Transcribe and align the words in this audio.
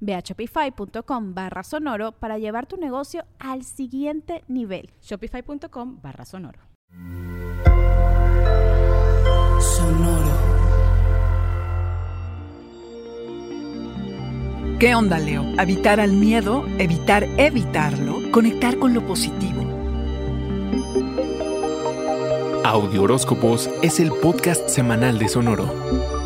Ve 0.00 0.14
a 0.14 0.20
shopify.com 0.20 1.34
barra 1.34 1.62
sonoro 1.62 2.12
para 2.12 2.38
llevar 2.38 2.66
tu 2.66 2.76
negocio 2.76 3.24
al 3.38 3.64
siguiente 3.64 4.44
nivel. 4.48 4.90
Shopify.com 5.02 6.00
barra 6.02 6.24
sonoro. 6.24 6.60
Sonoro. 9.60 10.58
¿Qué 14.78 14.94
onda, 14.94 15.18
Leo? 15.18 15.44
Habitar 15.58 15.98
al 15.98 16.12
miedo, 16.12 16.64
evitar 16.78 17.24
evitarlo, 17.36 18.30
conectar 18.30 18.78
con 18.78 18.94
lo 18.94 19.04
positivo. 19.04 19.64
Audio 22.64 23.02
Horóscopos 23.02 23.68
es 23.82 23.98
el 23.98 24.12
podcast 24.12 24.68
semanal 24.68 25.18
de 25.18 25.28
Sonoro. 25.28 26.17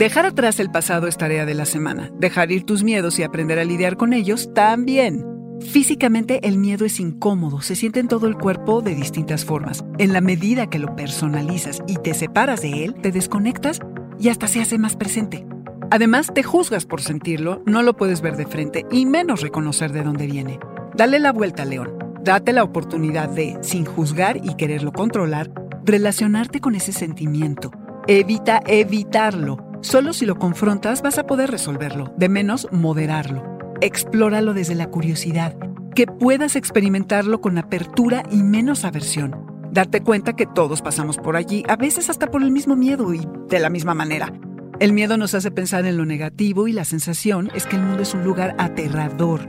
Dejar 0.00 0.24
atrás 0.24 0.58
el 0.60 0.70
pasado 0.70 1.08
es 1.08 1.18
tarea 1.18 1.44
de 1.44 1.52
la 1.52 1.66
semana. 1.66 2.10
Dejar 2.14 2.50
ir 2.52 2.64
tus 2.64 2.82
miedos 2.82 3.18
y 3.18 3.22
aprender 3.22 3.58
a 3.58 3.64
lidiar 3.64 3.98
con 3.98 4.14
ellos 4.14 4.48
también. 4.54 5.26
Físicamente 5.60 6.40
el 6.42 6.56
miedo 6.56 6.86
es 6.86 7.00
incómodo, 7.00 7.60
se 7.60 7.76
siente 7.76 8.00
en 8.00 8.08
todo 8.08 8.26
el 8.26 8.38
cuerpo 8.38 8.80
de 8.80 8.94
distintas 8.94 9.44
formas. 9.44 9.84
En 9.98 10.14
la 10.14 10.22
medida 10.22 10.70
que 10.70 10.78
lo 10.78 10.96
personalizas 10.96 11.82
y 11.86 11.96
te 11.96 12.14
separas 12.14 12.62
de 12.62 12.86
él, 12.86 12.94
te 12.94 13.12
desconectas 13.12 13.80
y 14.18 14.30
hasta 14.30 14.48
se 14.48 14.62
hace 14.62 14.78
más 14.78 14.96
presente. 14.96 15.46
Además, 15.90 16.32
te 16.32 16.42
juzgas 16.42 16.86
por 16.86 17.02
sentirlo, 17.02 17.62
no 17.66 17.82
lo 17.82 17.94
puedes 17.94 18.22
ver 18.22 18.38
de 18.38 18.46
frente 18.46 18.86
y 18.90 19.04
menos 19.04 19.42
reconocer 19.42 19.92
de 19.92 20.02
dónde 20.02 20.26
viene. 20.26 20.60
Dale 20.96 21.18
la 21.18 21.32
vuelta, 21.32 21.66
León. 21.66 21.98
Date 22.24 22.54
la 22.54 22.64
oportunidad 22.64 23.28
de, 23.28 23.58
sin 23.60 23.84
juzgar 23.84 24.38
y 24.42 24.54
quererlo 24.54 24.92
controlar, 24.92 25.52
relacionarte 25.84 26.60
con 26.60 26.74
ese 26.74 26.92
sentimiento. 26.92 27.70
Evita 28.06 28.62
evitarlo 28.66 29.69
Solo 29.82 30.12
si 30.12 30.26
lo 30.26 30.38
confrontas 30.38 31.00
vas 31.00 31.16
a 31.18 31.26
poder 31.26 31.50
resolverlo, 31.50 32.12
de 32.18 32.28
menos 32.28 32.68
moderarlo. 32.70 33.42
Explóralo 33.80 34.52
desde 34.52 34.74
la 34.74 34.90
curiosidad, 34.90 35.56
que 35.94 36.06
puedas 36.06 36.54
experimentarlo 36.54 37.40
con 37.40 37.56
apertura 37.56 38.22
y 38.30 38.42
menos 38.42 38.84
aversión. 38.84 39.34
Darte 39.72 40.02
cuenta 40.02 40.34
que 40.34 40.44
todos 40.44 40.82
pasamos 40.82 41.16
por 41.16 41.34
allí, 41.34 41.64
a 41.66 41.76
veces 41.76 42.10
hasta 42.10 42.26
por 42.26 42.42
el 42.42 42.50
mismo 42.50 42.76
miedo 42.76 43.14
y 43.14 43.26
de 43.48 43.58
la 43.58 43.70
misma 43.70 43.94
manera. 43.94 44.34
El 44.80 44.92
miedo 44.92 45.16
nos 45.16 45.34
hace 45.34 45.50
pensar 45.50 45.86
en 45.86 45.96
lo 45.96 46.04
negativo 46.04 46.68
y 46.68 46.72
la 46.72 46.84
sensación 46.84 47.50
es 47.54 47.66
que 47.66 47.76
el 47.76 47.82
mundo 47.82 48.02
es 48.02 48.12
un 48.12 48.22
lugar 48.22 48.54
aterrador. 48.58 49.48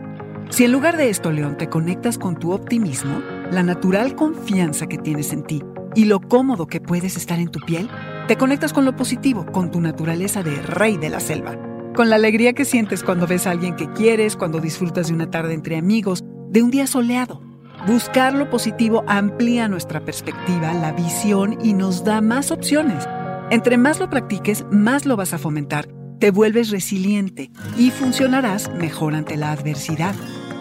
Si 0.50 0.64
en 0.64 0.72
lugar 0.72 0.96
de 0.96 1.10
esto, 1.10 1.32
León, 1.32 1.58
te 1.58 1.68
conectas 1.68 2.18
con 2.18 2.38
tu 2.38 2.54
optimismo, 2.54 3.22
la 3.52 3.64
natural 3.64 4.16
confianza 4.16 4.88
que 4.88 4.98
tienes 4.98 5.34
en 5.34 5.44
ti 5.44 5.62
y 5.94 6.06
lo 6.06 6.22
cómodo 6.22 6.68
que 6.68 6.80
puedes 6.80 7.18
estar 7.18 7.40
en 7.40 7.50
tu 7.50 7.60
piel, 7.60 7.90
te 8.28 8.38
conectas 8.38 8.74
con 8.74 8.86
lo 8.86 8.96
positivo, 8.96 9.46
con 9.46 9.72
tu 9.72 9.82
naturaleza 9.82 10.44
de 10.44 10.56
rey 10.62 10.98
de 10.98 11.10
la 11.10 11.20
selva, 11.20 11.58
con 11.96 12.10
la 12.10 12.16
alegría 12.16 12.54
que 12.54 12.66
sientes 12.66 13.04
cuando 13.04 13.28
ves 13.28 13.48
a 13.48 13.52
alguien 13.52 13.76
que 13.76 13.92
quieres, 13.92 14.36
cuando 14.36 14.60
disfrutas 14.60 15.08
de 15.08 15.14
una 15.14 15.30
tarde 15.30 15.54
entre 15.54 15.78
amigos, 15.78 16.24
de 16.50 16.62
un 16.62 16.72
día 16.72 16.88
soleado. 16.88 17.42
Buscar 17.88 18.34
lo 18.34 18.50
positivo 18.50 19.04
amplía 19.08 19.68
nuestra 19.68 20.06
perspectiva, 20.06 20.74
la 20.74 20.92
visión 20.92 21.58
y 21.64 21.74
nos 21.74 22.04
da 22.04 22.22
más 22.22 22.52
opciones. 22.52 23.08
Entre 23.50 23.78
más 23.78 24.00
lo 24.00 24.10
practiques, 24.10 24.66
más 24.72 25.06
lo 25.06 25.18
vas 25.18 25.34
a 25.34 25.38
fomentar, 25.38 25.90
te 26.20 26.32
vuelves 26.32 26.70
resiliente 26.70 27.50
y 27.78 27.90
funcionarás 27.90 28.72
mejor 28.76 29.16
ante 29.16 29.36
la 29.36 29.52
adversidad. 29.52 30.16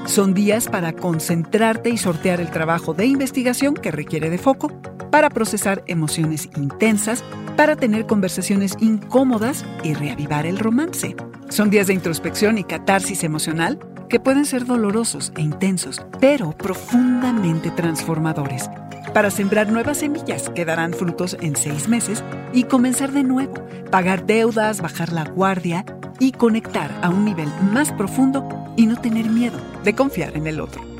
Son 0.07 0.33
días 0.33 0.67
para 0.67 0.95
concentrarte 0.95 1.91
y 1.91 1.99
sortear 1.99 2.41
el 2.41 2.51
trabajo 2.51 2.95
de 2.95 3.07
investigación 3.07 3.75
que 3.75 3.91
requiere 3.91 4.31
de 4.31 4.39
foco, 4.39 4.73
para 5.11 5.31
procesar 5.31 5.83
emociones 5.87 6.49
intensas, 6.57 7.25
para 7.57 7.77
tener 7.77 8.07
conversaciones 8.07 8.77
incómodas 8.81 9.65
y 9.83 9.95
reavivar 9.95 10.47
el 10.47 10.59
romance. 10.59 11.17
Son 11.49 11.71
días 11.71 11.89
de 11.89 11.95
introspección 11.95 12.59
y 12.59 12.65
catarsis 12.65 13.25
emocional 13.25 13.79
que 14.09 14.21
pueden 14.21 14.45
ser 14.45 14.67
dolorosos 14.67 15.33
e 15.37 15.41
intensos, 15.41 16.05
pero 16.21 16.53
profundamente 16.53 17.71
transformadores, 17.71 18.69
para 19.15 19.31
sembrar 19.31 19.71
nuevas 19.71 19.99
semillas 19.99 20.51
que 20.51 20.65
darán 20.65 20.93
frutos 20.93 21.37
en 21.41 21.57
seis 21.57 21.89
meses 21.89 22.23
y 22.53 22.65
comenzar 22.65 23.13
de 23.13 23.23
nuevo, 23.23 23.55
pagar 23.91 24.27
deudas, 24.27 24.81
bajar 24.81 25.13
la 25.13 25.25
guardia 25.25 25.85
y 26.19 26.33
conectar 26.33 26.91
a 27.03 27.09
un 27.09 27.25
nivel 27.25 27.49
más 27.73 27.93
profundo 27.93 28.49
y 28.77 28.87
no 28.87 29.01
tener 29.01 29.27
miedo 29.27 29.59
de 29.85 29.95
confiar 29.95 30.37
en 30.37 30.47
el 30.47 30.61
otro. 30.61 31.00